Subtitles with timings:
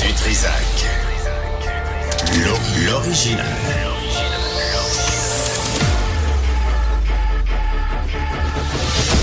[0.00, 0.52] Du Trisac.
[2.44, 3.46] L'o- L'original.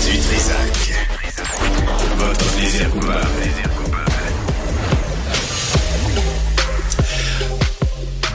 [0.04, 0.94] Du Trisac.
[2.18, 3.18] Votre plaisir coupable.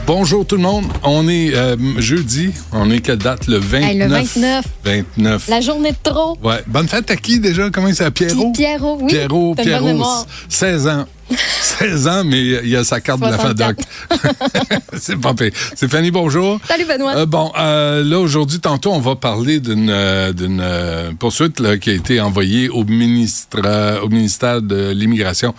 [0.06, 0.84] Bonjour tout le monde.
[1.02, 2.50] On est euh, jeudi.
[2.72, 3.46] On est quelle date?
[3.46, 3.90] Le 29.
[3.90, 4.64] Hey, le 29.
[4.84, 5.48] 29.
[5.48, 6.36] La journée de trop.
[6.42, 6.62] Ouais.
[6.66, 7.70] Bonne fête à qui déjà?
[7.70, 8.28] Comment il s'appelle?
[8.28, 8.52] Pierrot?
[8.52, 9.06] Pierrot, oui.
[9.08, 10.26] Pierrot, Pierrot, mémoire.
[10.50, 11.06] 16 ans.
[11.78, 13.76] 16 ans, mais il a sa carte de la 64.
[14.08, 14.82] FADOC.
[14.98, 15.50] C'est pas pire.
[15.54, 16.60] Fanny, bonjour.
[16.68, 17.16] Salut Benoît.
[17.16, 21.78] Euh, bon, euh, là, aujourd'hui, tantôt, on va parler d'une euh, d'une euh, poursuite là,
[21.78, 25.54] qui a été envoyée au, ministre, euh, au ministère de l'Immigration,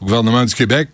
[0.00, 0.88] au gouvernement du Québec.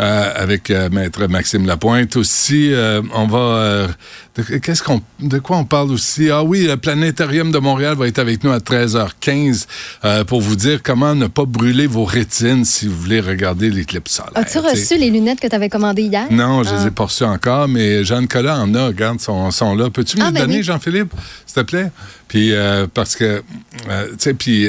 [0.00, 3.88] Euh, avec euh, maître Maxime Lapointe aussi euh, on va
[4.36, 6.30] de, qu'est-ce qu'on de quoi on parle aussi?
[6.30, 9.66] Ah oui le planétarium de Montréal va être avec nous à 13h15
[10.04, 14.12] euh, pour vous dire comment ne pas brûler vos rétines si vous voulez regarder l'éclipse
[14.12, 16.26] solaire As-tu reçu les lunettes que tu avais commandées hier?
[16.30, 16.86] Non, je les Ah.
[16.86, 19.90] ai pas reçus encore, mais Jean-Nicolas en a, regarde, sont, sont là.
[19.90, 20.62] Peux-tu me Ah, les ben donner, oui.
[20.62, 21.12] Jean-Philippe,
[21.46, 21.90] s'il te plaît?
[22.28, 23.42] Puis, euh, parce que,
[23.82, 24.68] tu sais, puis,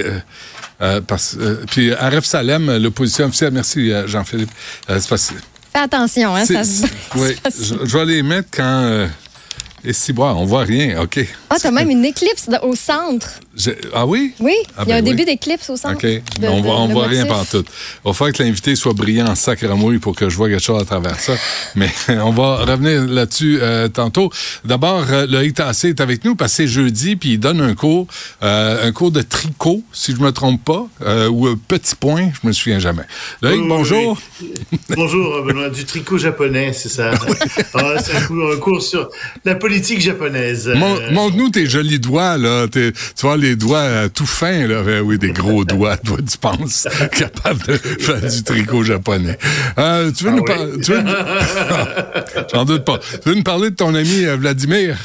[0.82, 4.52] euh, parce, euh, puis Aref Salem, l'opposition officielle, merci euh, Jean-Philippe.
[4.90, 6.84] Euh, Fais attention, hein, ça se...
[7.16, 9.08] oui, je, je vais les mettre quand...
[9.86, 11.20] et si, bon, on voit rien, OK.
[11.50, 13.30] Ah, t'as même une éclipse de- au centre.
[13.94, 14.34] Ah oui?
[14.40, 15.16] Oui, Ah il y a ben un oui.
[15.16, 15.95] début d'éclipse au centre.
[15.95, 16.02] OK.
[16.06, 17.64] de- on de- voit, on le voit rien par tout.
[17.64, 20.81] Il va falloir que l'invité soit brillant en sacramouille pour que je vois quelque chose
[20.81, 21.34] à travers ça.
[21.75, 24.31] Mais on va revenir là-dessus euh, tantôt.
[24.66, 27.75] D'abord, euh, Loïc Tassé est avec nous parce que c'est jeudi, puis il donne un
[27.75, 28.08] cours,
[28.42, 32.30] euh, un cours de tricot, si je me trompe pas, euh, ou un petit point,
[32.42, 33.03] je me souviens jamais.
[33.42, 34.18] Loïc, bonjour.
[34.42, 34.53] oui.
[34.95, 35.70] Bonjour, Benoît.
[35.70, 37.12] Du tricot japonais, c'est ça.
[37.75, 39.09] Ah, c'est un cours, un cours sur
[39.45, 40.68] la politique japonaise.
[40.76, 42.68] Mon- Euh, Montre-nous tes jolis doigts, là.
[42.68, 44.84] Tes- tu vois, les doigts euh, tout fins, là.
[44.84, 49.38] Ben oui, des gros doigts, doigts du pense, capables de faire du tricot japonais.
[49.78, 50.48] Euh, tu veux Ah nous oui?
[50.48, 50.72] parler...
[50.82, 51.12] tu veux nous-
[52.54, 53.00] J'en doute pas.
[53.00, 54.97] Tu veux nous parler de ton ami euh, Vladimir?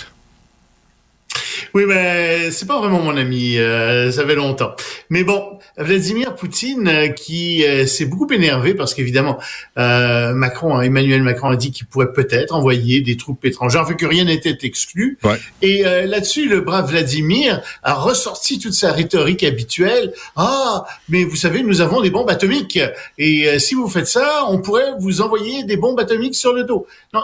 [1.74, 3.58] Oui, mais c'est pas vraiment mon ami.
[3.58, 4.74] euh, ça fait longtemps.
[5.10, 9.38] Mais bon, Vladimir Poutine euh, qui euh, s'est beaucoup énervé parce qu'évidemment
[9.78, 13.96] euh, Macron, hein, Emmanuel Macron a dit qu'il pourrait peut-être envoyer des troupes étrangères, fait
[13.96, 15.18] que rien n'était exclu.
[15.24, 15.38] Ouais.
[15.62, 20.12] Et là-dessus, le brave Vladimir a ressorti toute sa rhétorique habituelle.
[20.36, 22.78] Ah, mais vous savez, nous avons des bombes atomiques.
[23.18, 26.86] Et si vous faites ça, on pourrait vous envoyer des bombes atomiques sur le dos.
[27.14, 27.22] Non,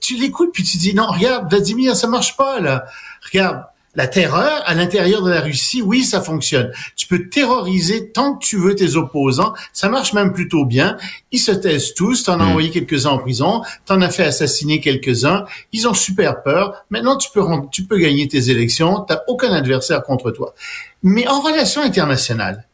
[0.00, 2.86] tu l'écoutes puis tu dis non, regarde, Vladimir, ça marche pas là.
[3.26, 3.64] Regarde.
[3.96, 6.70] La terreur à l'intérieur de la Russie, oui, ça fonctionne.
[6.94, 9.52] Tu peux terroriser tant que tu veux tes opposants.
[9.72, 10.96] Ça marche même plutôt bien.
[11.32, 12.22] Ils se taisent tous.
[12.22, 12.48] T'en as Mm.
[12.50, 13.62] envoyé quelques-uns en prison.
[13.86, 15.44] T'en as fait assassiner quelques-uns.
[15.72, 16.84] Ils ont super peur.
[16.90, 19.00] Maintenant, tu peux, rendre- tu peux gagner tes élections.
[19.08, 20.54] T'as aucun adversaire contre toi.
[21.02, 22.68] Mais en relation internationale,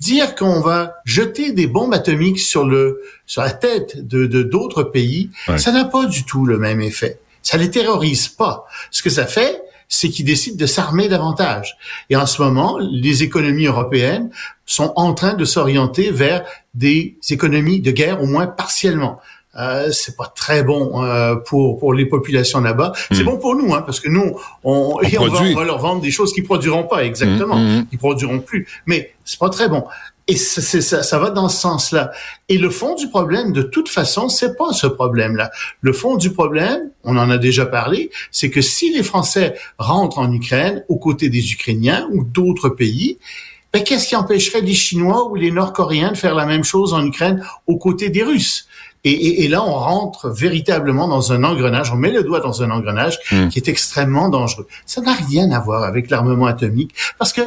[0.00, 4.82] dire qu'on va jeter des bombes atomiques sur le sur la tête de de- d'autres
[4.82, 5.58] pays, Ouais.
[5.58, 7.18] ça n'a pas du tout le même effet.
[7.42, 8.64] Ça les terrorise pas.
[8.90, 9.60] Ce que ça fait,
[9.94, 11.76] c'est qu'ils décident de s'armer davantage.
[12.10, 14.30] Et en ce moment, les économies européennes
[14.66, 16.44] sont en train de s'orienter vers
[16.74, 19.20] des économies de guerre, au moins partiellement.
[19.58, 22.92] Euh, c'est pas très bon euh, pour pour les populations là-bas.
[23.12, 23.26] C'est Mm.
[23.26, 25.54] bon pour nous, hein, parce que nous, on, et on, va, produit.
[25.54, 27.86] on va leur vendre des choses qui produiront pas exactement, Mm, mm.
[27.86, 28.66] qui produiront plus.
[28.86, 29.84] Mais c'est pas très bon.
[30.26, 32.10] Et c'est- ça, ça va dans ce sens-là.
[32.48, 35.50] Et le fond du problème, de toute façon, c'est pas ce problème-là.
[35.82, 40.18] Le fond du problème, on en a déjà parlé, c'est que si les Français rentrent
[40.18, 43.18] en Ukraine aux côtés des Ukrainiens ou d'autres pays,
[43.72, 47.04] ben, qu'est-ce qui empêcherait les Chinois ou les Nord-Coréens de faire la même chose en
[47.04, 48.66] Ukraine aux côtés des Russes?
[49.04, 52.62] Et, et- et là, on rentre véritablement dans un engrenage, on met le doigt dans
[52.62, 53.48] un engrenage Mm.
[53.48, 54.66] qui est extrêmement dangereux.
[54.86, 57.42] Ça n'a rien à voir avec l'armement atomique, parce que,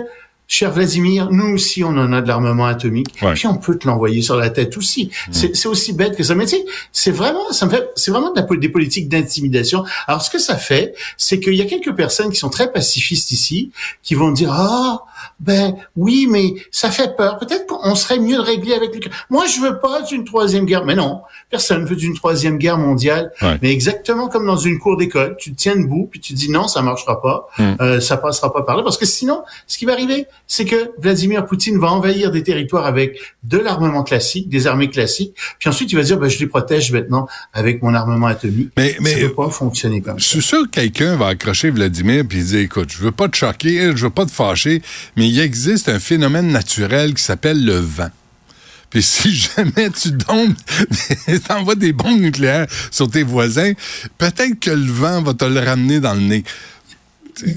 [0.50, 3.34] cher Vladimir, nous aussi, on en a de l'armement atomique, Ouais.
[3.34, 5.12] puis on peut te l'envoyer sur la tête aussi.
[5.32, 6.36] C'est c'est aussi bête que ça.
[6.36, 9.10] Mais tu sais, c'est vraiment, ça me fait, c'est vraiment de la, pol- des politiques
[9.10, 9.84] d'intimidation.
[10.08, 13.32] Alors, ce que ça fait, c'est qu'il y a quelques personnes qui sont très pacifistes
[13.32, 13.72] ici,
[14.04, 15.00] qui vont dire, ah,
[15.40, 17.38] ben oui, mais ça fait peur.
[17.40, 19.02] Peut-être qu'on serait mieux de régler avec les...
[19.30, 20.86] Moi, je veux pas d'une troisième guerre.
[20.86, 23.32] Mais non, personne veut d'une troisième guerre mondiale.
[23.42, 23.58] Ouais.
[23.62, 26.68] Mais exactement comme dans une cour d'école, tu te tiens debout, puis tu dis non,
[26.68, 27.64] ça marchera pas, Mm.
[27.82, 28.84] euh, ça passera pas par là.
[28.84, 32.86] Parce que sinon, ce qui va arriver, c'est que Vladimir Poutine va envahir des territoires
[32.86, 36.48] avec de l'armement classique, des armées classiques, puis ensuite il va dire, ben, je les
[36.48, 38.72] protège maintenant avec mon armement atomique.
[38.78, 40.30] Mais, ça mais peut pas fonctionner comme je ça.
[40.32, 43.92] suis sûr que quelqu'un va accrocher Vladimir puis dire écoute, je veux pas te choquer,
[43.96, 44.82] je veux pas te fâcher,
[45.18, 48.12] mais il existe un phénomène naturel qui s'appelle le vent.
[48.90, 50.54] Puis si jamais tu tombes,
[51.48, 53.74] t'envoies des bombes nucléaires sur tes voisins,
[54.18, 56.44] peut-être que le vent va te le ramener dans le nez.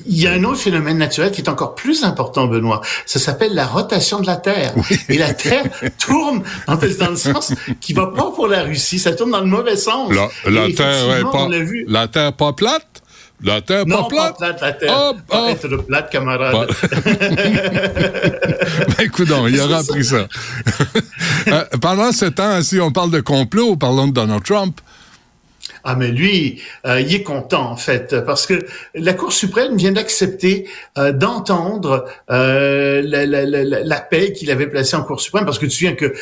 [0.06, 2.80] il y a un autre phénomène naturel qui est encore plus important, Benoît.
[3.06, 4.74] Ça s'appelle la rotation de la Terre.
[5.08, 5.64] Et la Terre
[5.98, 9.46] tourne dans, dans, le sens qui va pas pour la Russie, ça tourne dans le
[9.46, 10.12] mauvais sens.
[10.12, 11.48] La, la Terre, ouais, pas,
[11.86, 13.02] la Terre pas plate?
[13.42, 14.38] La Terre non, pas plate?
[14.38, 14.94] pas plate, la Terre.
[14.98, 16.68] Oh, pas être plate, camarade.
[18.96, 20.28] ben, écoute, il aura appris ça.
[21.48, 24.80] euh, pendant ce temps, si on parle de complot, parlons de Donald Trump.
[25.84, 29.92] Ah mais lui, euh, il est content en fait parce que la Cour suprême vient
[29.92, 33.00] d'accepter euh, d'entendre euh,
[33.84, 36.14] l'appel la, qu'il avait placé en Cour suprême parce que tu te souviens que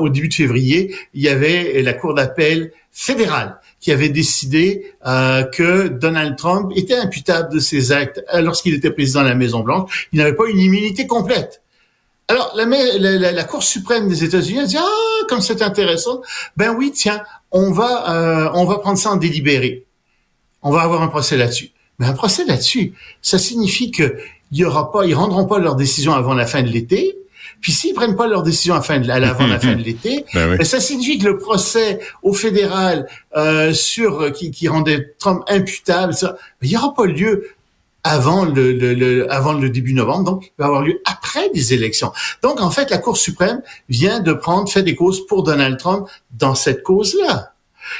[0.00, 5.42] au début de février, il y avait la Cour d'appel fédérale qui avait décidé euh,
[5.42, 10.08] que Donald Trump était imputable de ses actes lorsqu'il était président de la Maison Blanche.
[10.10, 11.60] Il n'avait pas une immunité complète.
[12.28, 16.22] Alors, la, la, la, Cour suprême des États-Unis a dit ah comme c'est intéressant,
[16.56, 19.84] ben oui tiens on va euh, on va prendre ça en délibéré,
[20.62, 21.72] on va avoir un procès là-dessus.
[21.98, 24.16] Mais un procès là-dessus, ça signifie que
[24.50, 27.18] il y aura pas, ils rendront pas leur décision avant la fin de l'été.
[27.64, 31.18] Puis s'ils prennent pas leur décision avant la fin de l'été, ben ben ça signifie
[31.18, 33.08] que le procès au fédéral
[33.38, 37.48] euh, sur qui, qui rendait Trump imputable, ça, il y aura pas lieu
[38.02, 42.12] avant le, le, avant le début novembre, donc il va avoir lieu après les élections.
[42.42, 46.06] Donc en fait, la Cour suprême vient de prendre fait des causes pour Donald Trump
[46.38, 47.53] dans cette cause-là.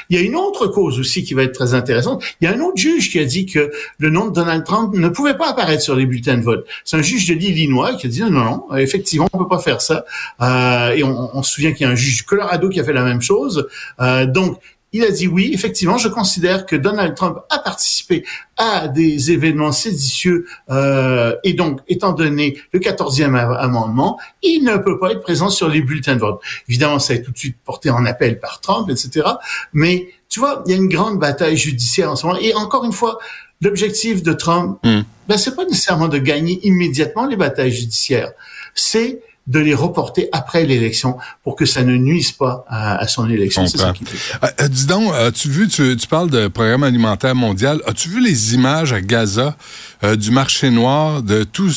[0.09, 2.23] Il y a une autre cause aussi qui va être très intéressante.
[2.41, 4.93] Il y a un autre juge qui a dit que le nom de Donald Trump
[4.95, 6.65] ne pouvait pas apparaître sur les bulletins de vote.
[6.83, 9.81] C'est un juge de l'Illinois qui a dit non, non, effectivement, on peut pas faire
[9.81, 10.05] ça.
[10.41, 12.83] Euh, et on, on, se souvient qu'il y a un juge du Colorado qui a
[12.83, 13.67] fait la même chose.
[13.99, 14.59] Euh, donc,
[14.95, 18.23] il a dit oui, effectivement, je considère que Donald Trump a participé
[18.55, 24.97] à des événements séditieux euh, et donc, étant donné le 14e amendement, il ne peut
[24.97, 26.39] pas être présent sur les bulletins de vote.
[26.69, 29.27] Évidemment, ça a tout de suite porté en appel par Trump, etc.
[29.73, 32.39] Mais tu vois, il y a une grande bataille judiciaire en ce moment.
[32.39, 33.19] Et encore une fois,
[33.59, 35.01] l'objectif de Trump, mm.
[35.27, 38.31] ben, c'est pas nécessairement de gagner immédiatement les batailles judiciaires.
[38.73, 43.67] C'est de les reporter après l'élection pour que ça ne nuise pas à, son élection.
[43.67, 44.03] C'est ça qui.
[44.03, 48.23] Euh, euh, dis donc, as-tu vu, tu, tu, parles de programme alimentaire mondial, as-tu vu
[48.23, 49.55] les images à Gaza
[50.03, 51.69] euh, du marché noir, de tout,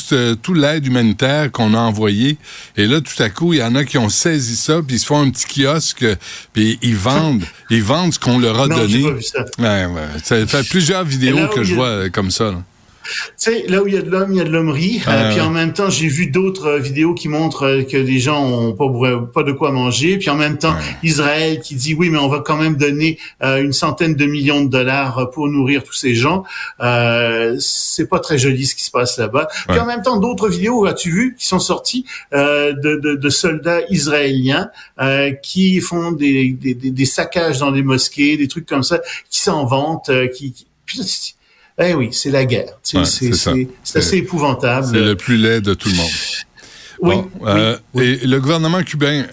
[0.43, 2.39] tout l'aide humanitaire qu'on a envoyé?
[2.79, 5.01] Et là, tout à coup, il y en a qui ont saisi ça, puis ils
[5.01, 6.07] se font un petit kiosque,
[6.55, 9.03] puis ils vendent, ils vendent ce qu'on leur a non, donné.
[9.03, 9.45] Pas vu ça.
[9.59, 10.09] Ouais, ouais.
[10.25, 12.45] Ça fait plusieurs vidéos que je vois comme ça.
[12.45, 12.63] Là.
[13.09, 15.01] Tu sais, là où il y a de l'homme, il y a de l'hommerie.
[15.09, 18.19] Euh, puis en même temps, j'ai vu d'autres euh, vidéos qui montrent euh, que les
[18.19, 18.87] gens ont pas,
[19.33, 20.19] pas de quoi manger.
[20.19, 23.73] Puis en même temps, Israël qui dit oui, mais on va quand même donner une
[23.73, 26.45] centaine de millions de dollars pour nourrir tous ces gens.
[26.81, 29.49] Euh, c'est pas très joli ce qui se passe là-bas.
[29.69, 33.81] Puis en même temps, d'autres vidéos, as-tu vu, qui sont sorties de, de, de, soldats
[33.91, 34.71] israéliens
[35.43, 39.01] qui font des, des, des, saccages dans des mosquées, des trucs comme ça,
[39.31, 41.37] qui s'en vantent, qui, qui
[41.79, 42.79] eh oui, c'est la guerre.
[42.83, 44.89] c'est assez épouvantable.
[44.91, 46.11] C'est le plus laid de tout le monde.
[47.01, 47.17] oui,
[47.47, 49.25] euh, Et le gouvernement cubain,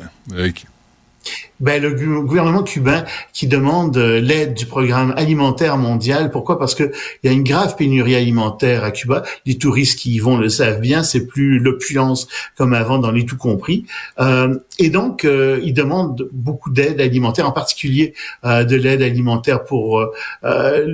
[1.59, 6.31] ben, le gouvernement cubain qui demande euh, l'aide du programme alimentaire mondial.
[6.31, 6.59] Pourquoi?
[6.59, 6.91] Parce que
[7.23, 9.23] il y a une grave pénurie alimentaire à Cuba.
[9.45, 11.03] Les touristes qui y vont le savent bien.
[11.03, 12.27] C'est plus l'opulence
[12.57, 13.85] comme avant dans les tout compris.
[14.19, 18.13] Euh, et donc, euh, il demande beaucoup d'aide alimentaire, en particulier
[18.43, 20.05] euh, de l'aide alimentaire pour
[20.43, 20.85] euh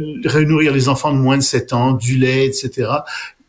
[0.41, 2.89] nourrir les enfants de moins de 7 ans, du lait, etc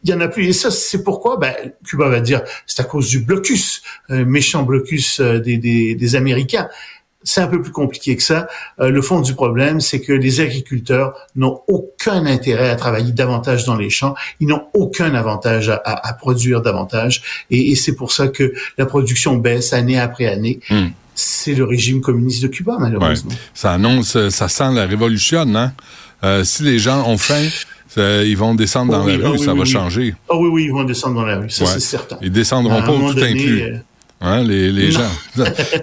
[0.05, 0.47] il y en a plus.
[0.47, 1.55] Et ça, c'est pourquoi ben,
[1.87, 6.69] Cuba va dire c'est à cause du blocus, méchant blocus des, des, des Américains
[7.25, 8.49] c'est un peu plus compliqué que ça.
[8.81, 13.65] Euh, le fond du problème, c'est que les agriculteurs n'ont aucun intérêt à travailler davantage
[13.65, 14.15] dans les champs.
[14.41, 17.23] Ils n'ont aucun avantage à, à, produire davantage.
[17.51, 20.61] Et, et c'est pour ça que la production baisse année après année.
[20.71, 20.89] Hmm.
[21.15, 23.31] C'est le régime communiste de Cuba, malheureusement.
[23.31, 23.37] Ouais.
[23.55, 25.73] Ça annonce, ça sent la révolution, hein?
[26.25, 27.49] Euh, si les gens ont faim,
[27.97, 30.15] ils vont descendre dans oui, la rue, oh oui, ça oui, va changer.
[30.29, 31.71] Ah oh oui, oui, ils vont descendre dans la rue, ça ouais.
[31.73, 32.19] c'est certain.
[32.23, 33.63] Ils descendront pas au tout donné, inclus.
[33.63, 33.77] Euh...
[34.25, 35.11] Hein, les, les gens.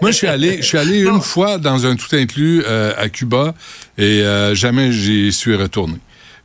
[0.01, 3.09] Moi, je suis allé, je suis allé une fois dans un tout inclus euh, à
[3.09, 3.53] Cuba
[3.97, 5.95] et euh, jamais j'y suis retourné.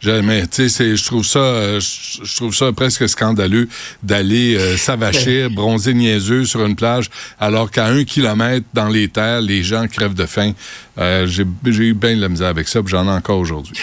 [0.01, 0.47] Jamais.
[0.49, 3.69] Tu sais, je trouve ça, je trouve ça presque scandaleux
[4.03, 9.41] d'aller euh, s'avachir, bronzer niaiseux sur une plage, alors qu'à un kilomètre dans les terres,
[9.41, 10.53] les gens crèvent de faim.
[10.99, 13.79] J'ai eu bien de la misère avec ça, j'en ai encore aujourd'hui.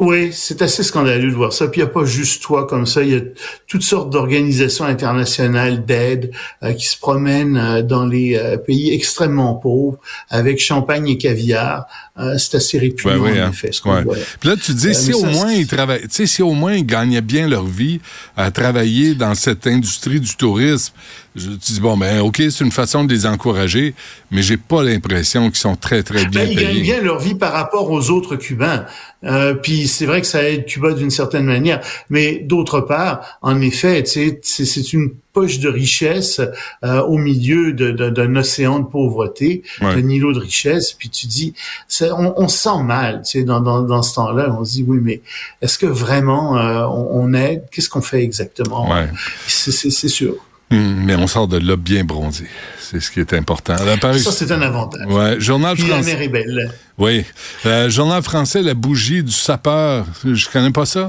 [0.00, 1.68] Oui, c'est assez scandaleux de voir ça.
[1.68, 3.20] Puis il n'y a pas juste toi comme ça, il y a
[3.68, 6.32] toutes sortes d'organisations internationales d'aide
[6.64, 9.98] euh, qui se promènent euh, dans les euh, pays extrêmement pauvres
[10.30, 11.86] avec champagne et caviar.
[12.18, 13.50] Euh, c'est assez répugnant ouais, ouais, en hein.
[13.50, 13.70] effet.
[13.70, 14.02] Ce ouais.
[14.02, 14.16] voit.
[14.40, 17.46] Puis là, tu dis, si au moins ils travaillent, si au moins ils gagnaient bien
[17.46, 18.00] leur vie
[18.36, 20.92] à travailler dans cette industrie du tourisme,
[21.36, 23.94] je te dis, bon, ben, OK, c'est une façon de les encourager,
[24.30, 27.34] mais j'ai pas l'impression qu'ils sont très, très bien Ben, ils gagnent bien leur vie
[27.34, 28.86] par rapport aux autres Cubains.
[29.24, 33.60] Euh, puis c'est vrai que ça aide Cuba d'une certaine manière, mais d'autre part, en
[33.62, 36.40] effet, c'est c'est une poche de richesse
[36.84, 40.00] euh, au milieu d'un océan de pauvreté, Ouais.
[40.00, 40.92] d'un îlot de richesse.
[40.92, 41.54] Puis tu dis,
[42.02, 44.54] on, on se sent mal, tu sais, dans, dans, dans ce temps-là.
[44.56, 45.20] On se dit, oui, mais
[45.62, 47.64] est-ce que vraiment euh, on, on aide?
[47.72, 48.88] Qu'est-ce qu'on fait exactement?
[48.92, 49.08] Ouais.
[49.48, 50.36] C'est sûr.
[50.74, 52.46] Hum, mais on sort de là bien bronzé.
[52.80, 53.76] C'est ce qui est important.
[54.00, 55.06] Paris- Ça, c'est un avantage.
[55.06, 56.12] Ouais, journal Puis la français.
[56.14, 56.72] mer est belle.
[56.98, 57.24] Oui.
[57.66, 60.06] Euh, journal français, la bougie du sapeur.
[60.24, 61.08] Je connais pas ça.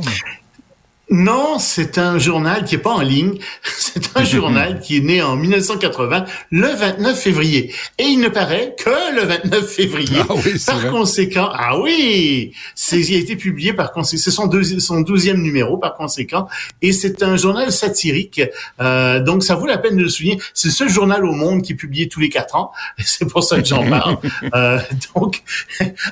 [1.09, 3.37] Non, c'est un journal qui est pas en ligne.
[3.95, 7.73] C'est un journal qui est né en 1980, le 29 février.
[7.97, 10.17] Et il ne paraît que le 29 février.
[10.27, 10.89] Ah oui, par vrai.
[10.89, 14.21] conséquent, ah oui, c'est, il a été publié par conséquent.
[14.23, 16.47] C'est son, deuxi- son douzième numéro par conséquent.
[16.81, 18.41] Et c'est un journal satirique.
[18.81, 20.39] Euh, donc, ça vaut la peine de le souligner.
[20.53, 22.71] C'est le seul journal au monde qui est publié tous les quatre ans.
[22.97, 24.17] C'est pour ça que j'en parle.
[24.55, 24.79] Euh,
[25.15, 25.43] donc,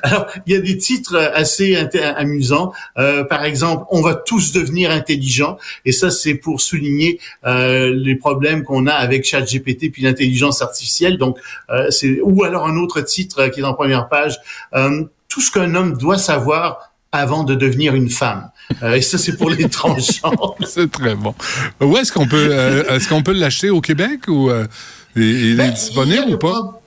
[0.03, 1.75] alors, il y a des titres assez
[2.15, 2.71] amusants.
[2.97, 5.57] Euh, par exemple, on va tous devenir intelligents.
[5.85, 11.17] Et ça, c'est pour souligner euh, les problèmes qu'on a avec ChatGPT puis l'intelligence artificielle.
[11.17, 11.37] Donc,
[11.69, 14.37] euh, c'est ou alors un autre titre euh, qui est en première page.
[14.75, 18.49] euh, tout ce qu'un homme doit savoir avant de devenir une femme.
[18.83, 20.55] Euh, et ça, c'est pour les transgenres.
[20.67, 21.33] C'est très bon.
[21.81, 24.65] Où est-ce qu'on peut, euh, est-ce qu'on peut l'acheter au Québec ou euh,
[25.15, 26.81] il, il Ben, est disponible il ou pas?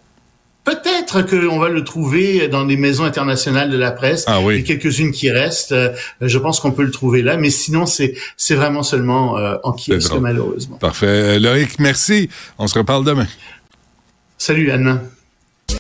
[0.67, 4.25] Peut-être qu'on va le trouver dans les maisons internationales de la presse.
[4.27, 4.57] Ah oui.
[4.57, 5.73] Il y a quelques-unes qui restent.
[5.73, 9.57] Euh, Je pense qu'on peut le trouver là, mais sinon c'est c'est vraiment seulement euh,
[9.63, 10.77] en kiosque malheureusement.
[10.79, 11.39] Parfait.
[11.39, 12.29] Loïc, merci.
[12.59, 13.29] On se reparle demain.
[14.39, 15.01] Salut Anne.